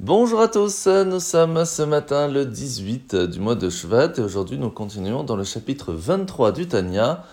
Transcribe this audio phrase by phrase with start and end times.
[0.00, 4.58] Bonjour à tous, nous sommes ce matin le 18 du mois de Shvat et aujourd'hui
[4.58, 7.24] nous continuons dans le chapitre 23 du Tanya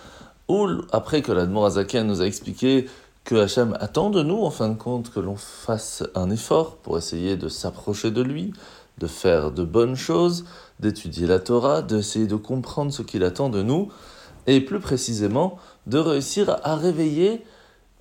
[0.47, 2.87] où après que l'Admorazaken nous a expliqué
[3.23, 6.99] que Hachem attend de nous en fin de compte que l'on fasse un effort pour
[6.99, 8.53] essayer de s'approcher de lui,
[8.99, 10.45] de faire de bonnes choses,
[10.79, 13.89] d'étudier la Torah, d'essayer de comprendre ce qu'il attend de nous
[14.45, 15.57] et plus précisément
[15.87, 17.43] de réussir à réveiller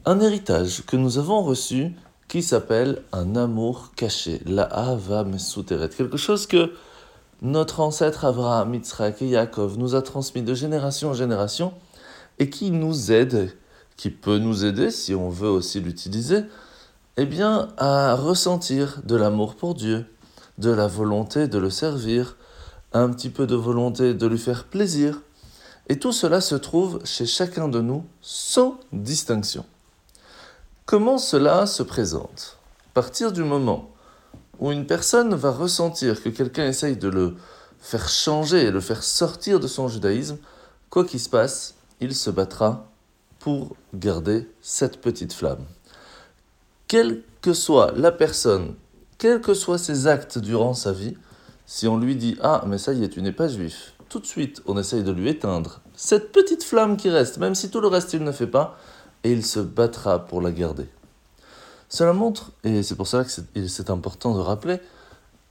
[0.04, 1.95] un héritage que nous avons reçu
[2.30, 6.72] qui s'appelle un amour caché, la Ava Mesuteret, quelque chose que
[7.43, 11.74] notre ancêtre Abraham, Yitzhak et Yaakov nous a transmis de génération en génération
[12.38, 13.52] et qui nous aide,
[13.96, 16.44] qui peut nous aider si on veut aussi l'utiliser,
[17.16, 20.07] eh bien à ressentir de l'amour pour Dieu,
[20.57, 22.36] de la volonté de le servir,
[22.93, 25.21] un petit peu de volonté de lui faire plaisir.
[25.88, 29.64] Et tout cela se trouve chez chacun de nous sans distinction.
[30.90, 32.58] Comment cela se présente?
[32.89, 33.91] À partir du moment
[34.58, 37.36] où une personne va ressentir que quelqu'un essaye de le
[37.78, 40.38] faire changer et le faire sortir de son judaïsme,
[40.88, 42.88] quoi qu'il se passe, il se battra
[43.38, 45.64] pour garder cette petite flamme.
[46.88, 48.74] Quelle que soit la personne,
[49.16, 51.16] quels que soient ses actes durant sa vie,
[51.66, 54.27] si on lui dit Ah, mais ça y est, tu n'es pas juif, tout de
[54.27, 57.86] suite on essaye de lui éteindre cette petite flamme qui reste, même si tout le
[57.86, 58.78] reste il ne fait pas,
[59.24, 60.86] et il se battra pour la garder.
[61.88, 63.30] Cela montre, et c'est pour cela que
[63.66, 64.78] c'est important de rappeler,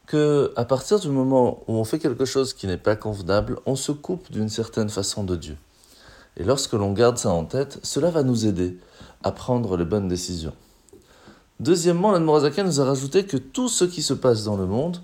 [0.08, 3.76] que à partir du moment où on fait quelque chose qui n'est pas convenable, on
[3.76, 5.58] se coupe d'une certaine façon de Dieu.
[6.38, 8.78] Et lorsque l'on garde ça en tête, cela va nous aider
[9.24, 10.54] à prendre les bonnes décisions.
[11.60, 15.02] Deuxièmement, l'Admorazaka nous a rajouté que tout ce qui se passe dans le monde,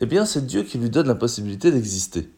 [0.00, 2.30] eh bien, c'est Dieu qui lui donne la possibilité d'exister.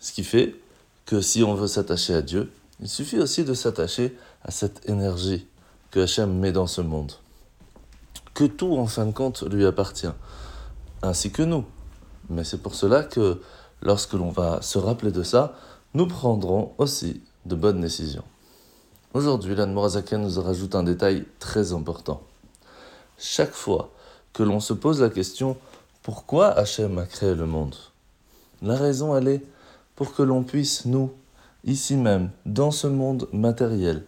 [0.00, 0.56] Ce qui fait
[1.04, 5.46] que si on veut s'attacher à Dieu, il suffit aussi de s'attacher à cette énergie
[5.90, 7.12] que Hachem met dans ce monde.
[8.34, 10.12] Que tout, en fin de compte, lui appartient,
[11.02, 11.64] ainsi que nous.
[12.30, 13.40] Mais c'est pour cela que,
[13.82, 15.54] lorsque l'on va se rappeler de ça,
[15.94, 18.24] nous prendrons aussi de bonnes décisions.
[19.14, 22.22] Aujourd'hui, l'Anne nous rajoute un détail très important.
[23.16, 23.90] Chaque fois
[24.32, 25.56] que l'on se pose la question
[26.02, 27.74] pourquoi Hachem a créé le monde,
[28.62, 29.42] la raison elle est
[29.96, 31.10] pour que l'on puisse, nous,
[31.64, 34.04] ici même, dans ce monde matériel,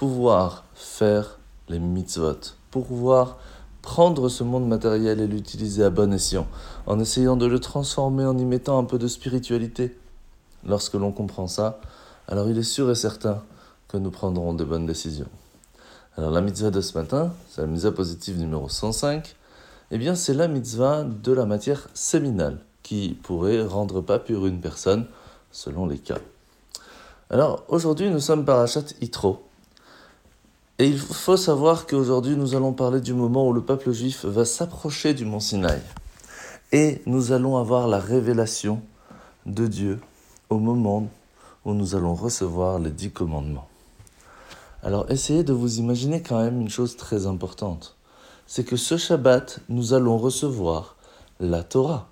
[0.00, 1.38] pouvoir faire
[1.68, 3.36] les mitzvot, pouvoir
[3.82, 6.46] prendre ce monde matériel et l'utiliser à bon escient,
[6.86, 9.94] en essayant de le transformer, en y mettant un peu de spiritualité.
[10.64, 11.82] Lorsque l'on comprend ça,
[12.28, 13.42] alors il est sûr et certain
[13.88, 15.28] que nous prendrons de bonnes décisions.
[16.16, 19.36] Alors la mitzvah de ce matin, c'est la mitzvah positive numéro 105,
[19.90, 24.62] eh bien c'est la mitzvah de la matière séminale, qui pourrait rendre pas pure une
[24.62, 25.04] personne,
[25.52, 26.20] selon les cas.
[27.28, 29.49] Alors aujourd'hui nous sommes parachat Itro.
[30.80, 34.46] Et il faut savoir qu'aujourd'hui nous allons parler du moment où le peuple juif va
[34.46, 35.78] s'approcher du mont Sinaï.
[36.72, 38.80] Et nous allons avoir la révélation
[39.44, 40.00] de Dieu
[40.48, 41.06] au moment
[41.66, 43.68] où nous allons recevoir les dix commandements.
[44.82, 47.98] Alors essayez de vous imaginer quand même une chose très importante.
[48.46, 50.96] C'est que ce Shabbat, nous allons recevoir
[51.40, 52.08] la Torah.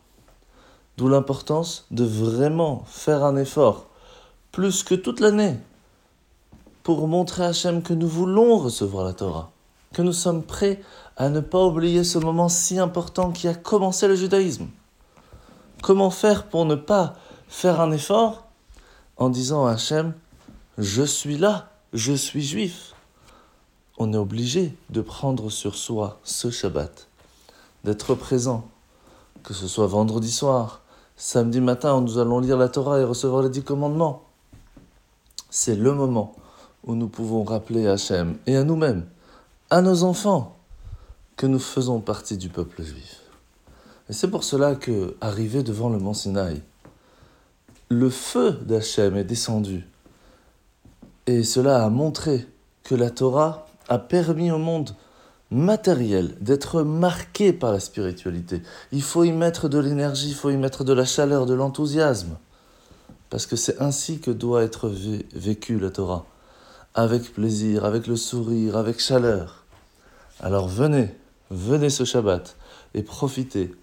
[0.98, 3.86] D'où l'importance de vraiment faire un effort,
[4.52, 5.56] plus que toute l'année,
[6.88, 9.50] pour montrer à Hachem que nous voulons recevoir la Torah,
[9.92, 10.80] que nous sommes prêts
[11.18, 14.68] à ne pas oublier ce moment si important qui a commencé le judaïsme.
[15.82, 17.16] Comment faire pour ne pas
[17.46, 18.46] faire un effort
[19.18, 20.14] en disant à Hachem,
[20.78, 22.94] je suis là, je suis juif.
[23.98, 27.06] On est obligé de prendre sur soi ce Shabbat,
[27.84, 28.66] d'être présent,
[29.42, 30.80] que ce soit vendredi soir,
[31.18, 34.22] Samedi matin, où nous allons lire la Torah et recevoir les dix commandements.
[35.50, 36.34] C'est le moment
[36.88, 39.04] où nous pouvons rappeler à Hachem et à nous-mêmes,
[39.70, 40.56] à nos enfants,
[41.36, 43.20] que nous faisons partie du peuple juif.
[44.08, 46.62] Et c'est pour cela que, arrivé devant le mont Sinaï,
[47.90, 49.86] le feu d'Hachem est descendu.
[51.26, 52.46] Et cela a montré
[52.84, 54.96] que la Torah a permis au monde
[55.50, 58.62] matériel, d'être marqué par la spiritualité.
[58.92, 62.36] Il faut y mettre de l'énergie, il faut y mettre de la chaleur, de l'enthousiasme.
[63.28, 64.90] Parce que c'est ainsi que doit être
[65.34, 66.26] vécu la Torah.
[66.94, 69.64] Avec plaisir, avec le sourire, avec chaleur.
[70.40, 71.14] Alors venez,
[71.50, 72.56] venez ce Shabbat
[72.94, 73.74] et profitez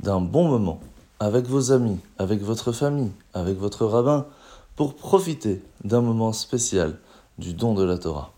[0.00, 0.80] d'un bon moment
[1.20, 4.26] avec vos amis, avec votre famille, avec votre rabbin,
[4.76, 6.98] pour profiter d'un moment spécial
[7.38, 8.32] du don de la Torah.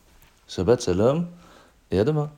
[0.49, 1.26] Shabbat Shalom
[1.90, 2.31] et à demain.